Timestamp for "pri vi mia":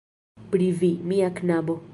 0.53-1.31